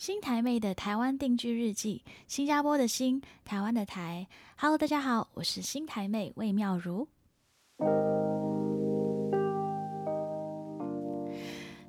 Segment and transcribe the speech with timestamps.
[0.00, 4.26] 新台妹的台湾定居日记，新加坡的新，台湾的台。
[4.56, 7.06] Hello，大家好，我是新台妹魏妙如。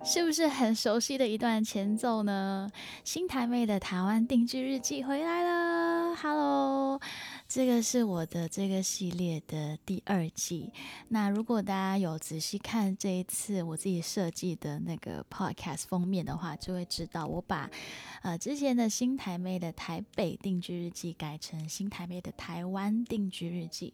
[0.03, 2.69] 是不是很熟悉的一段前奏呢？
[3.05, 5.70] 新台妹的台湾定居日记回来了
[6.21, 7.01] ，Hello。
[7.47, 10.71] 这个是我的这个系列的第二季。
[11.09, 17.69] 那如果大家有仔细看这一次我自己设计的那个 podcast 封面的话，就会知道我把
[18.21, 23.93] 呃之前的新台妹的台北定居日记改成新台妹的台湾定居日记。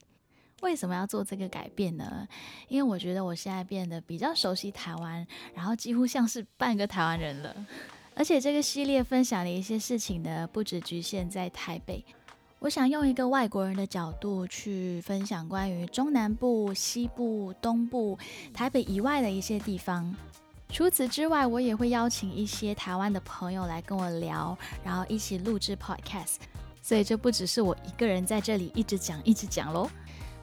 [0.61, 2.27] 为什么要做这个改变呢？
[2.67, 7.65] 因为我觉得我现在变得比较熟悉台湾，然后几乎像是半个台湾人了。
[8.17, 12.03] 而且这个系列分享的一些事情呢，不只局限在台北。
[12.59, 18.17] 我想用一个外国人的角度去分享关于中南部、西部、东部、
[18.51, 20.15] 台北以外的一些地方。
[20.69, 26.37] 除此之外，我也会邀请一些台湾的朋友来跟我聊，然后一起录制 podcast。
[26.81, 29.87] 所以这不只是我一个人在这里一直讲、一直讲喽。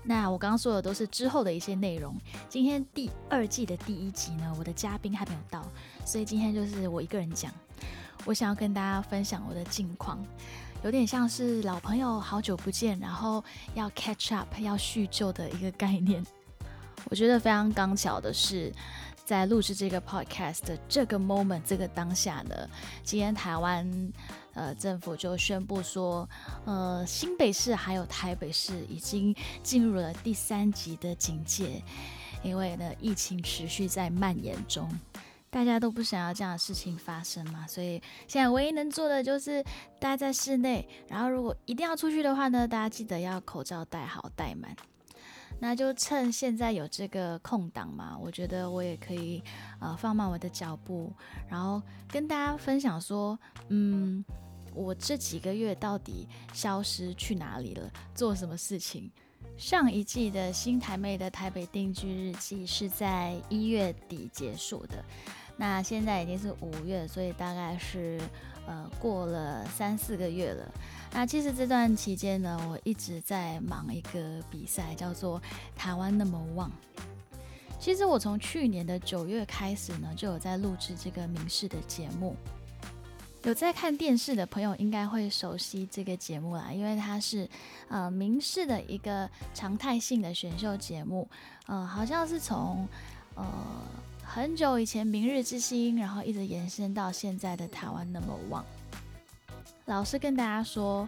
[0.05, 2.15] 那我刚刚说的都是之后的一些内容。
[2.49, 5.67] 今天第二季的第一集呢，我的嘉宾还没有到，
[6.05, 7.53] 所以今天就是我一个人讲。
[8.25, 10.25] 我想要跟大家分享我的近况。
[10.83, 13.43] 有点像是老朋友好久不见，然后
[13.75, 16.23] 要 catch up 要叙旧的一个概念。
[17.11, 18.73] 我觉得非常刚巧的是，
[19.25, 22.69] 在录制这个 podcast 的这个 moment 这个当下呢，
[23.03, 24.13] 今天台湾
[24.53, 26.29] 呃政府就宣布说，
[26.67, 31.83] 呃新北市还有台北市已经进入了第三级的警戒，
[32.43, 34.87] 因为呢疫情持续在蔓延中。
[35.55, 39.65] 大家都不想要这样的事情发生嘛，所以现在唯一能做的就是
[40.01, 40.85] 待在室内。
[41.07, 44.75] 然后如果一定要出去的话呢，大家记得要口罩戴好戴满。
[45.61, 49.41] 那就趁现在有这个空档嘛，我觉得我也可以
[49.79, 51.13] 呃放慢我的脚步，
[51.49, 54.25] 然后跟大家分享说，嗯，
[54.75, 59.09] 我这几个月到底消失去哪里了，做什么事情？
[59.57, 65.05] 上一季的新台妹的台北定居日记是在一月底结束的。
[65.57, 68.21] 那现在已经是五月，所以大概是
[68.67, 70.69] 呃过了三四个月了。
[71.13, 75.41] 那其实这段期间呢，我一直在忙一个比赛，叫做
[75.77, 76.69] 台湾那么旺。
[77.79, 82.35] 其实我从去年的九月开始呢，就有在录制这个民视的节目。
[83.45, 87.49] 有在看电视的朋友应该会熟悉这个节目啦，因为它是
[87.89, 91.29] 呃民视的一个常态性的选秀节目。
[91.67, 92.89] 呃，好像是从
[93.37, 93.45] 呃。
[94.27, 98.65] 很久以前，《明日之星》，然后一直延伸到现在的台湾 Number One。
[99.85, 101.07] 老实跟大家说，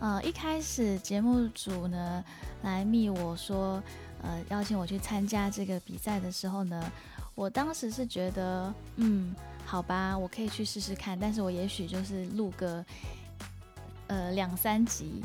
[0.00, 2.24] 呃，一开始节目组呢
[2.62, 3.82] 来密我说，
[4.22, 6.90] 呃，邀请我去参加这个比赛的时候呢，
[7.34, 9.34] 我当时是觉得，嗯，
[9.66, 12.84] 好吧，我可以去试试看，但是我也许就是 录个
[14.06, 15.22] 呃两三集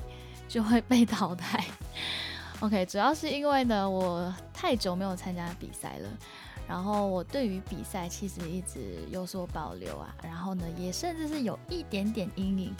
[0.50, 1.64] 就会被淘汰。
[2.60, 6.10] OK，主要是因为呢，我太久没有参加比赛了。
[6.68, 12.76] 然后我对于比赛其实一直有所保留啊，然后呢，也甚至是有一点点阴影。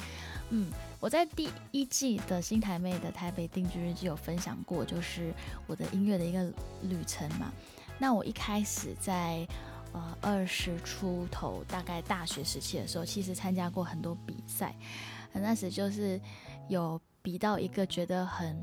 [0.50, 5.34] 嗯，我在第一季的新台妹的台北定居日记有分享过，就是
[5.68, 6.44] 我的音乐的一个
[6.82, 7.52] 旅程嘛。
[7.98, 9.48] 那我一开始在
[9.94, 14.76] 呃二十出头，大概大学时期的时候，其实参加过很多比赛，
[15.34, 16.20] 那时就是
[16.68, 18.56] 有比到一个觉得很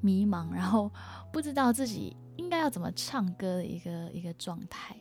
[0.00, 0.90] 迷茫，然后
[1.32, 2.16] 不知道自己。
[2.36, 4.96] 应该要怎么唱歌的一个一个状态，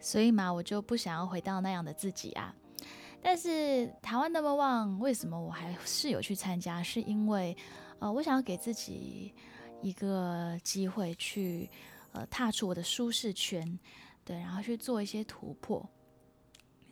[0.00, 2.54] 所以嘛，我就不想要回到那样的自己啊。
[3.22, 6.82] 但是台湾 Number One 为什么我还是有去参加？
[6.82, 7.56] 是因为
[7.98, 9.32] 呃，我想要给自己
[9.80, 11.70] 一个机会去
[12.12, 13.78] 呃踏出我的舒适圈，
[14.24, 15.88] 对，然后去做一些突破。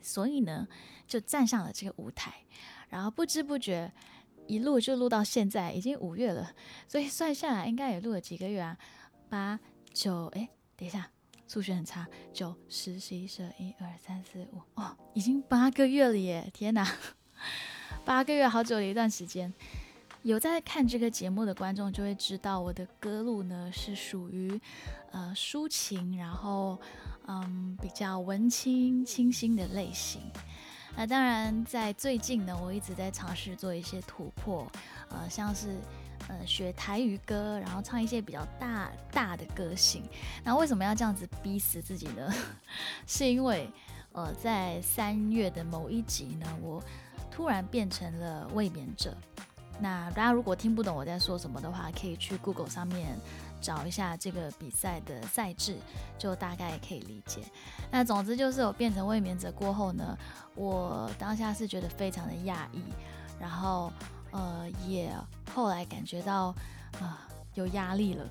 [0.00, 0.66] 所以呢，
[1.06, 2.32] 就站上了这个舞台，
[2.88, 3.92] 然后不知不觉
[4.46, 6.50] 一路就录到现在，已经五月了，
[6.88, 8.76] 所以算下来应该也录了几个月啊。
[9.32, 9.58] 八
[9.94, 11.08] 九哎，等一下，
[11.48, 12.06] 数学很差。
[12.34, 16.50] 九十十一十二一二三四五哦，已经八个月了耶！
[16.52, 16.86] 天哪，
[18.04, 19.50] 八个月好久的一段时间。
[20.20, 24.60] 有在看这个节目的观众就会知道，我的歌路呢是属于
[25.12, 26.78] 呃抒情，然后
[27.26, 30.20] 嗯比较文青清新的类型。
[30.94, 34.70] 那当然，在最近呢，我一直在尝试做一些突破，
[35.08, 35.80] 呃，像是。
[36.32, 40.02] 呃，学台语歌，然后唱一些比较大大的歌型。
[40.42, 42.32] 那为什么要这样子逼死自己呢？
[43.06, 43.68] 是因为，
[44.12, 46.82] 呃，在三月的某一集呢，我
[47.30, 49.14] 突然变成了卫冕者。
[49.78, 53.18] 那大家如果听不懂我在说什么的话，可以去 Google 上面
[53.60, 55.76] 找一下这个比赛的赛制，
[56.16, 57.42] 就大概可以理解。
[57.90, 60.16] 那总之就是我变成卫冕者过后呢，
[60.54, 62.82] 我当下是觉得非常的讶异，
[63.38, 63.92] 然后
[64.32, 65.10] 呃也
[65.54, 66.54] 后来感觉到
[67.00, 68.28] 啊有压力了。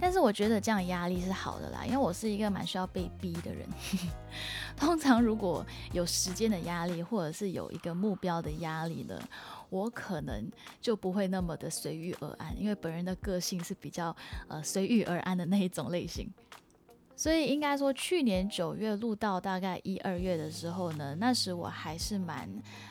[0.00, 3.66] 但是我觉得这样压力是好的啦，因为我是一个蛮需要被逼的人。
[4.78, 9.20] 通常如果有时间的压力，或者是有一个目标的压力呢，
[9.70, 10.48] 我可能
[10.80, 14.14] 就不会那么的随遇而安，因为本人的个性是比较
[14.46, 16.32] 呃随遇而安的那一种类型。
[17.18, 22.48] 所以应该说，去年九月录到大概一二月的时候呢，那时我还是蛮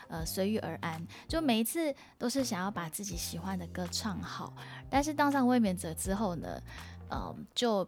[0.10, 4.54] 呃随遇而安，就每一次都是想要把自己喜欢的歌唱好。
[4.90, 6.62] 但是当上卫冕者之后呢？
[7.10, 7.88] 嗯，就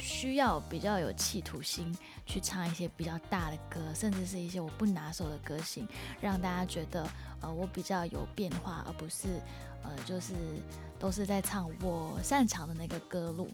[0.00, 1.94] 需要比较有企图心
[2.24, 5.86] 去唱一些比较大的歌，甚至是一些我不拿手的歌型，
[6.22, 7.06] 让大家觉得
[7.42, 9.28] 呃我比较有变化，而不是
[9.82, 10.32] 呃就是
[10.98, 13.50] 都是在唱我擅长的那个歌路。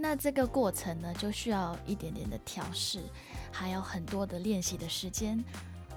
[0.00, 3.00] 那这个过程呢，就需要一点点的调试，
[3.50, 5.44] 还有很多的练习的时间。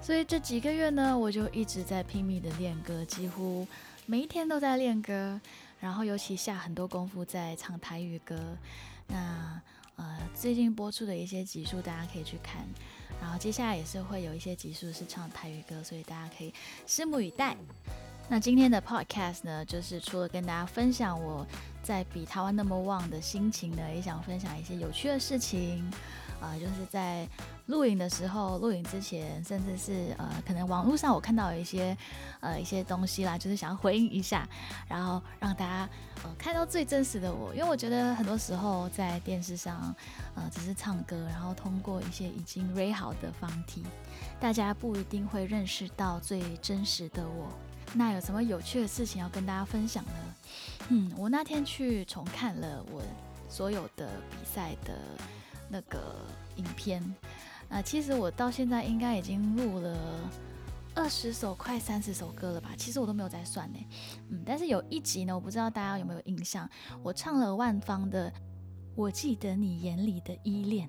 [0.00, 3.64] 所以这几个月呢，我就一直在拼命的练歌，几乎
[4.04, 5.40] 每一天都在练歌。
[5.78, 8.36] 然后尤其下很多功夫在唱台语歌，
[9.06, 9.60] 那
[9.96, 12.66] 呃最近播出的一些集数大家可以去看，
[13.20, 16.52] 然后接下来也是会有一些集数是唱台语歌，所以大家可以
[16.86, 17.56] 拭目以待。
[18.34, 21.46] 那今天的 podcast 呢，就是除了跟大家分享我
[21.82, 25.84] 在比台湾那么旺的心情呢，也想分享一些有趣的事情。
[26.40, 27.28] 啊，就是在
[27.66, 31.94] 录影的时候，录影之前，甚至是呃，可能网络上我看到有一些
[32.40, 34.48] 呃一些东西啦，就是想要回应一下，
[34.88, 35.88] 然后让大家
[36.24, 39.94] 呃看到最真实的我，因为我觉得很多时候在电视上
[40.34, 43.84] 呃只是唱歌，然后通过一些已经 re 好的方体，
[44.40, 47.52] 大家不一定会认识到最真实的我。
[47.94, 50.34] 那有什么有趣的事情要跟大家分享呢？
[50.88, 53.02] 嗯，我那天去重看了我
[53.48, 54.98] 所有的比赛的。
[55.74, 55.98] 那个
[56.56, 57.02] 影片，
[57.70, 59.96] 啊，其实我到现在应该已经录了
[60.94, 62.74] 二十首，快三十首歌了吧？
[62.76, 63.78] 其实我都没有在算呢，
[64.28, 66.68] 嗯，但是有一集呢，我不知道大家有没有印象，
[67.02, 68.30] 我唱了万芳的
[68.94, 70.86] 《我记得你眼里的依恋》。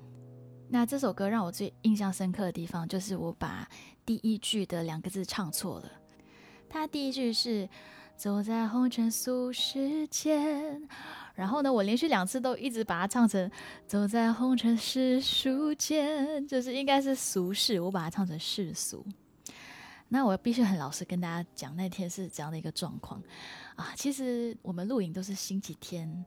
[0.68, 3.66] 那这首歌让我最印象深刻的地方，就是我把
[4.04, 5.90] 第一句的两个字唱错了。
[6.68, 7.68] 他第一句是
[8.16, 10.88] “走在红尘俗世间”。
[11.34, 13.50] 然后呢，我连续两次都一直把它唱成
[13.86, 19.04] “走在红尘世俗间”，就是应该是俗世，我把它唱成世俗。
[20.08, 23.20] 那我必须很老实跟大家讲，那天是这样的一个状况
[23.74, 23.92] 啊。
[23.96, 26.24] 其实我们录影都是星期天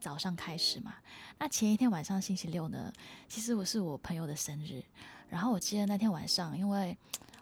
[0.00, 0.94] 早上开始嘛。
[1.38, 2.92] 那前一天晚上星期六呢，
[3.28, 4.82] 其实我是我朋友的生日。
[5.28, 6.96] 然后我记得那天晚上，因为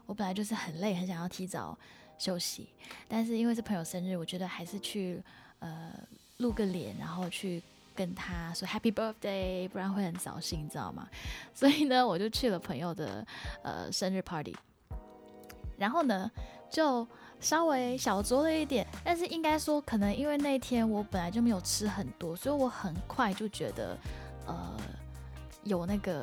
[0.04, 1.78] 我本来就是很累，很想要提早
[2.18, 2.68] 休息，
[3.08, 5.22] 但是因为是朋友生日，我觉得还是去
[5.58, 5.92] 呃。
[6.40, 7.62] 露个脸，然后去
[7.94, 11.08] 跟他说 Happy Birthday，不然会很扫兴，你知道吗？
[11.54, 13.26] 所以呢，我就去了朋友的
[13.62, 14.54] 呃生日 party，
[15.78, 16.30] 然后呢
[16.70, 17.08] 就
[17.40, 23.96] 稍微小酌了一点，但是应该说可能因为那天我本来就没有吃很多，所以我很快就觉得
[24.46, 24.76] 呃
[25.64, 26.22] 有那个。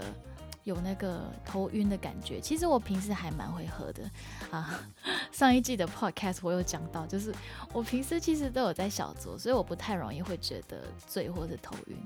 [0.64, 4.10] 有那个头晕的感觉，其实我平时还蛮会喝的
[4.50, 4.80] 啊。
[5.32, 7.34] 上一季的 podcast 我有讲到，就是
[7.74, 11.98] 我平时其实都有在小酌，所以我不太容易会觉得醉或者头晕。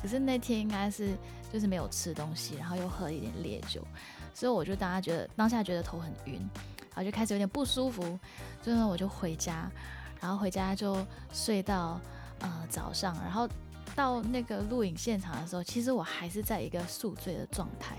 [0.00, 1.16] 可是那天应该是
[1.52, 3.82] 就是没有吃东西，然后又喝一点烈酒，
[4.32, 6.34] 所以我就当下觉得当下觉得头很晕，
[6.90, 8.02] 然后就开始有点不舒服，
[8.62, 9.70] 所以呢我就回家，
[10.20, 12.00] 然后回家就睡到
[12.40, 13.48] 呃早上，然后。
[13.94, 17.96] 到那个录影现场的时候，其实我还是在一个宿醉的状态，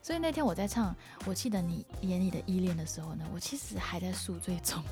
[0.00, 0.92] 所以那天我在唱
[1.26, 4.82] 《我记得你眼里的依恋》的时候呢，我其实还在宿醉中。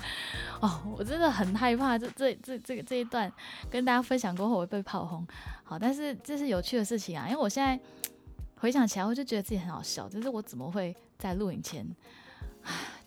[0.60, 3.32] 哦，我真的很害怕，这这这这个这一段
[3.70, 5.26] 跟大家分享过后会被炮轰。
[5.64, 7.78] 好，但是这是有趣的事情啊，因为我现在
[8.56, 11.86] 回想起来，我就觉得自己很好笑，就是我怎么会在录影前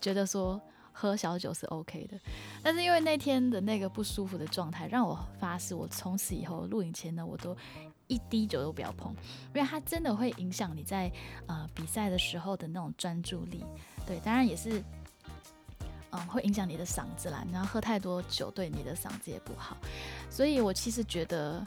[0.02, 0.60] 觉得说。
[0.94, 2.18] 喝小酒是 OK 的，
[2.62, 7.58] 但是因为那天的那个不舒服的状态，让我发誓，我从此以后录影前呢，我都
[8.08, 9.12] 一滴酒都不要碰，
[9.54, 11.12] 因为它真的会影响你在
[11.48, 13.66] 呃比赛的时候的那种专注力。
[14.06, 14.84] 对，当然也是，
[16.12, 17.44] 嗯，会影响你的嗓子啦。
[17.52, 19.76] 然后喝太多酒对你的嗓子也不好，
[20.30, 21.64] 所以我其实觉得，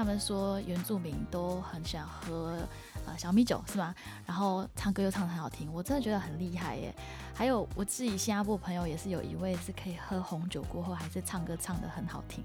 [0.00, 2.58] 他们说原住民都很喜欢喝
[3.04, 3.18] 呃。
[3.18, 3.94] 小米酒是吗？
[4.24, 6.94] 然后唱歌又唱得很好听，我真的觉得很厉害耶。
[7.34, 12.42] 还有我自己新加坡朋友也是有一位是可以喝红酒过后还是唱歌唱得很好听，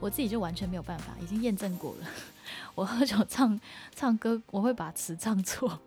[0.00, 2.08] 我自己就完全没有办法，已经验证过了。
[2.74, 3.60] 我喝酒唱
[3.94, 5.78] 唱歌我会把词唱错。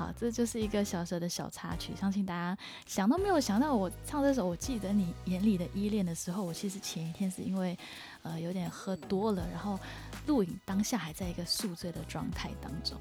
[0.00, 7.78] 好，这就是一个小小的小插曲，相信大家想都没有想到，我唱这首《我记得你眼里的依恋》的时候，我其实前一天是因为
[8.22, 9.78] 呃有点喝多了，然后
[10.26, 12.96] 录影当下还在一个宿醉的状态当中，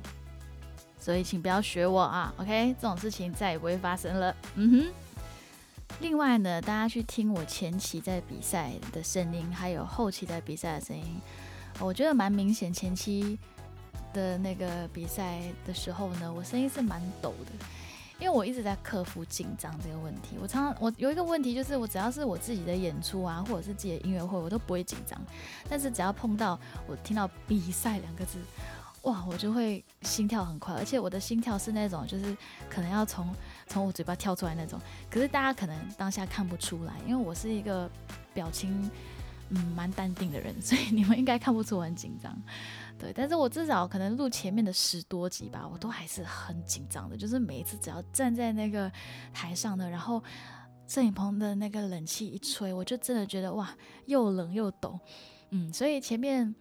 [1.00, 2.75] 所以请不要学我啊，OK？
[2.77, 4.36] 这种事情再也不会发生了。
[4.56, 4.94] 嗯哼。
[6.01, 11.22] 另外呢，大家去听我前期在比赛的声音，还有后期在比赛的声音，
[11.79, 13.39] 我觉得蛮明显，前期。
[14.13, 17.65] 的那个比赛的时候呢，我声音是蛮抖的，
[18.19, 20.37] 因为我一直在克服紧张这个问题。
[20.41, 25.19] 我常常我有一个问题就是，我只要是我自己的演出啊，或者是自己的音乐会，我都不会紧张。
[25.69, 28.39] 但是只要碰到我听到比赛两个字，
[29.03, 32.35] 哇，我就会心跳很快，而且我的心跳是那种就是
[32.69, 33.33] 可能要从
[33.67, 34.79] 从我嘴巴跳出来那种。
[35.09, 37.89] 可是大家可能当下看不出来，因为我是一个
[38.33, 38.91] 表情
[39.50, 42.36] 嗯蛮淡定的人， 所以你们应该看不出我很紧张。
[42.98, 47.15] 对，但是我至少可能录前面的十多集吧，我都还是很紧张的。
[47.15, 48.91] 就是每一次只要站在那个
[49.34, 50.22] 台上的，然后
[50.86, 53.70] 摄影棚的那个冷气一吹，我就真的觉得哇，
[54.06, 55.00] 又冷又抖。
[55.51, 56.53] 嗯，所以前面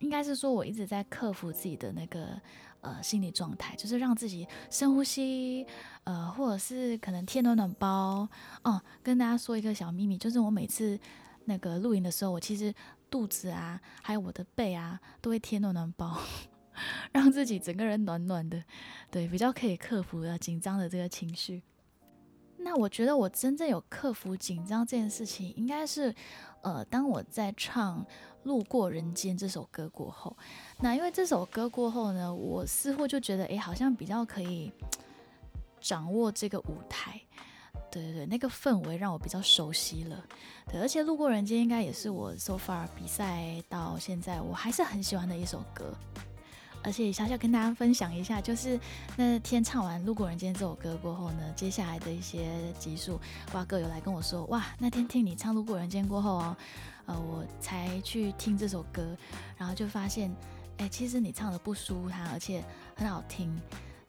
[0.00, 2.40] 应该是说我一直在克服自己的那个
[2.80, 5.64] 呃心理状态，就是让自己深呼吸，
[6.02, 8.28] 呃，或者是可能贴暖暖包。
[8.64, 10.98] 哦，跟大家说一个小秘密，就是我每次
[11.46, 12.74] 那个录影的时候，我其实。
[13.08, 16.20] 肚子啊，还有我的背啊，都会贴暖暖包，
[17.12, 18.60] 让自己整个人暖暖的，
[19.12, 21.62] 对，比较可以克服了紧张的这个情绪。
[22.58, 26.12] 那我觉得我真正有克服紧张这件事情，应该是，
[26.62, 28.04] 呃，当我在唱
[28.42, 30.36] 《路过人间》这首歌过后，
[30.80, 34.72] 那因为这首歌过后呢，我似乎就觉得，哎，好像比较可以
[35.80, 37.20] 掌握这个舞台。
[37.90, 40.22] 对对对，那个氛围让我比较熟悉了。
[40.70, 45.92] 对，而且《路过人间》应该也是我 so far 比赛到现在我还是很喜欢的一首歌。
[46.82, 48.78] 而且小小跟大家分享一下，就是
[49.16, 53.18] 那天唱完《路过人间》这首歌过后呢，接下来的一些集数，
[53.50, 56.56] 瓜哥有来跟我说，哇，那天听你唱《路过人间》过后哦，
[57.06, 59.16] 呃，我才去听这首歌，
[59.56, 60.32] 然后就发现，
[60.76, 62.62] 哎，其实你唱的不输他，而且
[62.94, 63.60] 很好听。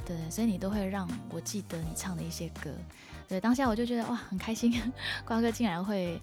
[0.05, 2.69] 对，所以你都会让我记得你唱的一些歌。
[3.27, 4.73] 对，当下我就觉得哇，很开心，
[5.25, 6.19] 瓜哥竟然会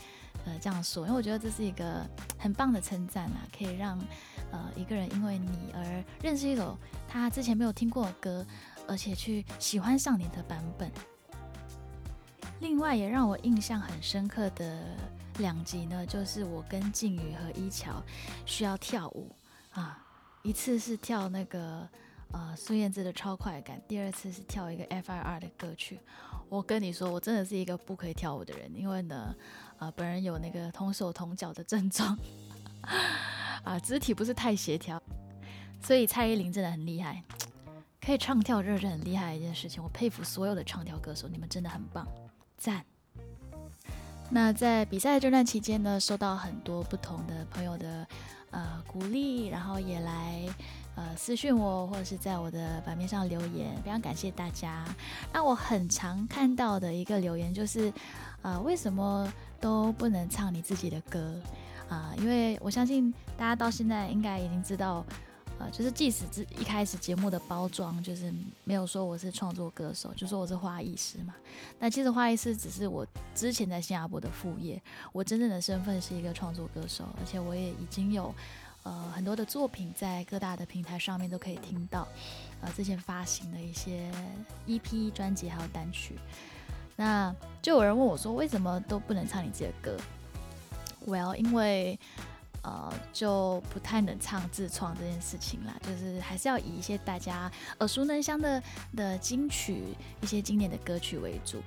[0.46, 2.06] 呃这样说，因为我觉得这是一个
[2.38, 3.98] 很棒的称赞啊，可以让
[4.50, 8.46] 呃一个人因为你而认识一首他之前没有听过的歌，
[8.88, 10.90] 而且去喜欢上你的版本。
[12.60, 14.82] 另外也让我印象很深刻的
[15.38, 18.02] 两集呢，就是我跟靖宇和一桥
[18.46, 19.30] 需要跳舞。
[19.72, 19.98] 啊，
[20.42, 21.86] 一次是跳那个
[22.32, 26.00] 呃孙燕姿的超快感，第二次是跳一个 F.I.R 的歌曲。
[26.48, 29.34] 我跟你说，我真的是一个不可以跳舞的人，因为呢，
[29.78, 32.16] 呃，本人有那个同手同脚的症状，
[33.64, 35.02] 啊，肢体不是太协调，
[35.80, 37.24] 所以蔡依林真的很厉害，
[38.00, 39.82] 可以唱跳，这是很厉害的一件事情。
[39.82, 42.06] 我佩服所有的唱跳歌手，你们真的很棒，
[42.56, 42.84] 赞。
[44.30, 48.06] 那在比赛这段期间呢，收到很多不同的朋友的
[48.50, 50.46] 呃鼓励，然后也来。
[50.96, 54.84] 呃，私讯我或者是在我的版面上留言，非常感谢大家。
[55.32, 57.92] 那我很常看到的一个留言就是，
[58.42, 61.34] 呃，为什么都不能唱你自己的歌
[61.88, 62.14] 啊？
[62.16, 65.04] 因为我相信大家到现在应该已经知道，
[65.58, 66.24] 呃，就是即使
[66.60, 68.32] 一开始节目的包装就是
[68.62, 71.34] 没有说我是创作歌手，就说我是花艺师嘛。
[71.80, 74.80] 那其实花艺师只是我之前在新加坡的副业，
[75.12, 78.32] 我真正的身份是一个创作歌手，而且我也已经有。
[78.84, 82.06] 呃，很多的作品在各大的平台上面都可以听到，
[82.60, 84.10] 呃，之前发行的一些
[84.66, 86.14] EP 专辑还有单曲，
[86.94, 89.96] 那就有人问我说，为什么都不能唱你自己的歌
[91.06, 91.98] ？Well，因为
[92.62, 98.62] 呃，就不太能唱自创这件事情啦，就是还是要以一些大家耳熟能详的
[98.94, 99.82] 的金曲、
[100.20, 101.62] 一些经典的歌曲为主。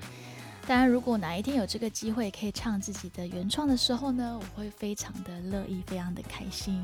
[0.67, 6.83] 当然，如果哪一天有这个机会可以唱自己的原创的时候呢，我会非常的乐意，非常的开心。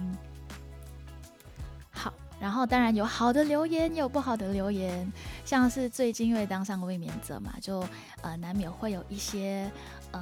[1.92, 5.12] 好，然后当然有好的留言，也有不好的留言，
[5.44, 7.86] 像是最近因为当上卫冕者嘛，就
[8.22, 9.70] 呃难免会有一些
[10.12, 10.22] 呃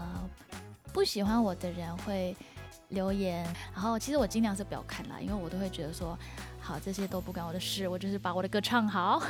[0.91, 2.36] 不喜欢我的人会
[2.89, 6.18] 留言，然后其实我尽量是不要看啦，因为我都会觉得说。
[6.63, 9.22] 好，这些都不关我的事，我就是把我的歌唱好。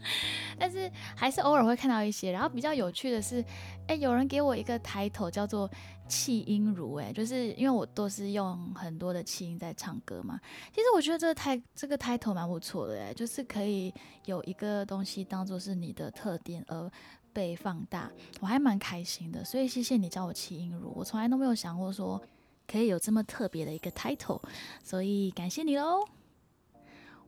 [0.58, 3.44] 但是还是偶尔会看到一些，然后比较有趣的是，
[3.86, 5.70] 哎，有人给我一个抬头叫做
[6.08, 10.40] 气音如，哎，就是因为我都是用很多的气音在唱歌嘛。
[10.74, 13.92] 其实我觉得这个抬这个抬头蛮不错的，哎，就是可以
[14.24, 16.90] 有一个东西当做是你的特点而
[17.32, 18.10] 被放大，
[18.40, 19.44] 我还蛮开心的。
[19.44, 22.20] 所以谢谢你叫我气音如，我从来都没有想过说
[22.66, 24.42] 可以有这么特别的一个 title，
[24.82, 26.04] 所以感谢你喽。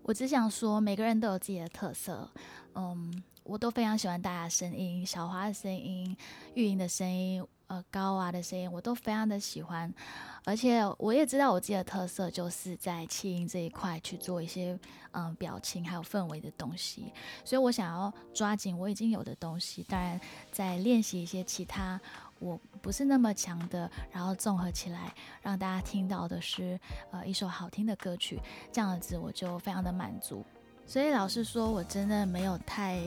[0.03, 2.29] 我只想说，每个人都有自己的特色。
[2.75, 6.17] 嗯，我都非常喜欢大家的声音，小花的声音，
[6.55, 7.45] 玉莹的声音。
[7.69, 9.91] 呃，高娃的声音我都非常的喜欢，
[10.45, 14.79] 而且我也知道我自己的特色就是在气音这一块去做一些
[15.13, 17.11] 嗯表情还有氛围的东西，
[17.47, 21.99] 所以我想要抓紧我已经有的东西，当然在练习一些其他
[22.43, 26.79] 我不是那么强的，然后综合起来让大家听到的是
[27.13, 28.41] 呃一首好听的歌曲，
[28.73, 30.45] 这样子我就非常的满足。
[30.85, 32.99] 所以老实说，我真的没有太。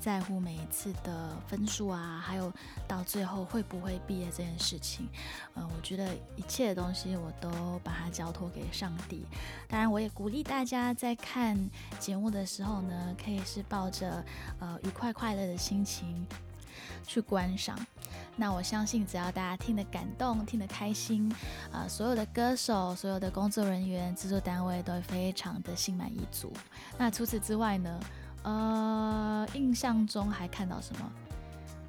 [0.00, 2.52] 在乎每一次的分数啊，还有
[2.86, 5.08] 到最后会不会毕业这件事情，
[5.56, 7.50] 嗯，我觉得一切的东西我都
[7.82, 9.26] 把它交托给上帝。
[9.66, 11.58] 当然，我也鼓励大家在看
[11.98, 14.24] 节目的时候呢，可以是抱着
[14.60, 16.24] 呃愉快快乐的心情
[17.06, 17.78] 去观赏。
[18.36, 21.34] 那我相信，只要大家听得感动、听得开心，
[21.72, 26.52] 啊，所有的歌手、所有的工作人员、制作单位都会非常的心满意足。
[26.96, 28.00] 那除此之外呢？
[28.44, 31.12] 呃，印象中还看到什么？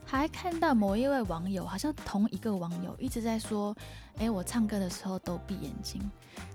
[0.04, 3.74] 还看到某一位网友，好像同一个网友一直在说
[4.18, 6.02] ：“哎，我唱歌的时候都闭眼睛。”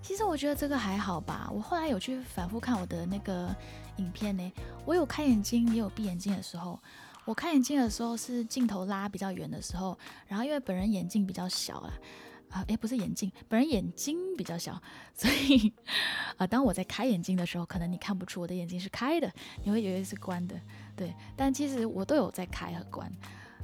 [0.03, 1.49] 其实我觉得这个还好吧。
[1.55, 3.55] 我后来有去反复看我的那个
[3.99, 4.53] 影片呢，
[4.85, 6.79] 我有开眼睛，也有闭眼睛的时候。
[7.25, 11.93] 我开眼睛的时候是镜头拉比较远的时候，然后因为本人眼镜比较小啊。
[12.51, 14.81] 啊，诶，不是眼镜，本人眼睛比较小，
[15.13, 15.73] 所以，
[16.37, 19.29] 啊，当我在开眼睛的时候，可能你看不出我的眼睛是开的，
[19.65, 20.55] 你会以为是关的，
[20.95, 21.13] 对。
[21.35, 23.11] 但其实我都有在开和关，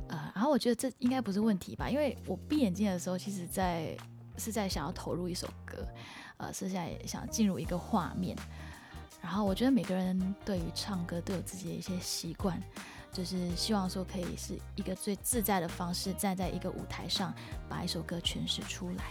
[0.08, 3.96] 呃，然后我觉得这应该不是问题吧，因为我闭眼睛的时候，其实在
[4.36, 5.86] 是在想要投入一首歌，
[6.38, 8.36] 呃，是在想进入一个画面。
[9.22, 12.60] 然后我觉得每个人对于唱歌都有自己的一些习惯。
[13.12, 17.34] 就是希望说可以是一个最自在的方式，站在一个舞台上
[17.68, 19.04] 把一首歌诠释出来。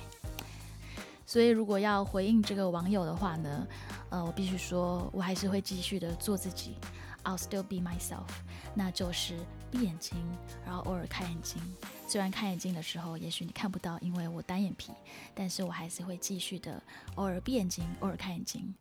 [1.25, 3.67] 所以如果要回应这个网友的话呢，
[4.09, 6.75] 呃，我必须说，我还是会继续的做自己
[7.23, 8.25] ，I'll still be myself。
[8.73, 9.37] 那就是
[9.69, 10.17] 闭眼睛，
[10.65, 11.61] 然后偶尔开眼睛。
[12.07, 14.91] 虽然开眼睛的时候，也许你看不到，因为我单眼皮，
[15.35, 16.81] 但是我还是会继续的
[17.15, 18.73] 偶尔闭眼睛，偶尔开眼睛。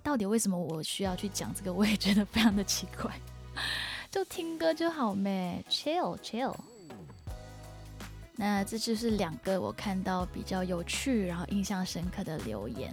[0.00, 1.72] 到底为什么我需要去讲这个？
[1.72, 3.18] 我也觉得非常的奇怪。
[4.18, 6.52] 就听歌就好咩，chill chill。
[8.34, 12.92] 那这就是两个我看到比较有趣，然后印象深刻的留言。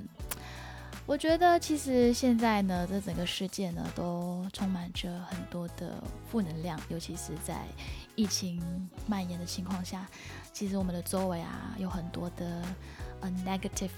[1.07, 5.95] 我觉得其实现在呢，这整个世界呢，都充满着很多的
[6.29, 7.63] 负能量，尤其是在
[8.13, 8.61] 疫情
[9.07, 10.07] 蔓延的情况下，
[10.53, 12.61] 其实我们的周围啊，有很多的
[13.21, 13.89] 呃 negative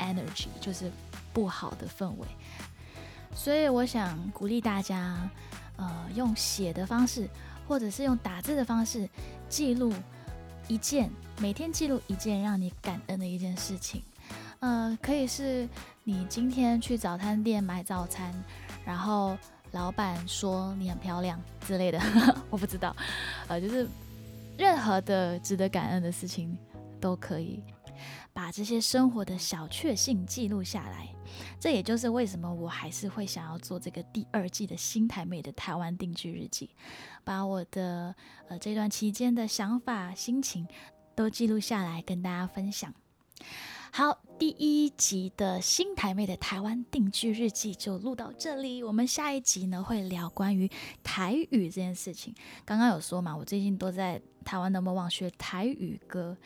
[0.00, 0.90] energy，就是
[1.32, 2.26] 不好的氛围。
[3.36, 5.30] 所以我想鼓励大家。
[5.76, 7.28] 呃，用写的方式，
[7.66, 9.08] 或者是用打字的方式
[9.48, 9.92] 记录
[10.68, 14.02] 一件，每天记录一件让你感恩的一件事情。
[14.60, 15.68] 呃，可以是
[16.04, 18.32] 你今天去早餐店买早餐，
[18.84, 19.36] 然后
[19.72, 22.00] 老板说你很漂亮之类的，
[22.48, 22.94] 我不知道。
[23.48, 23.88] 呃，就是
[24.56, 26.56] 任何的值得感恩的事情
[27.00, 27.62] 都可以。
[28.32, 31.14] 把这些生活的小确幸记录下来，
[31.60, 36.70] 这也就是为什么我还是会想要做这个第二季的新台美的台湾定居日记，
[37.24, 38.14] 把我的
[38.48, 40.66] 呃这段期间的想法、心情
[41.14, 42.92] 都记录下来跟大家分享。
[43.94, 48.82] 好，第一集的新台妹的台湾定居日记就录到这里。
[48.82, 50.70] 我们下一集呢会聊关于
[51.02, 52.34] 台语这件事情。
[52.64, 56.36] 刚刚有说嘛，我最近都在台湾的某网学台语歌。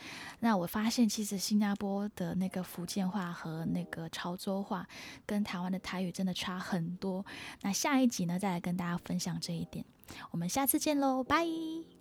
[0.41, 4.87] 那我发现其实新加坡的那个福建话和那个潮州话
[5.25, 7.25] 跟台湾的台语真的差很多。
[7.63, 9.85] 那下一集呢再来跟大家分享这一点。
[10.31, 11.96] 我们下次见喽，拜。